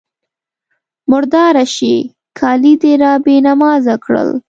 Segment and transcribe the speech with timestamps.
[1.11, 1.95] _مرداره شې!
[2.39, 4.29] کالي دې را بې نمازه کړل.